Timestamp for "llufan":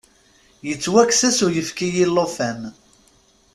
2.09-2.61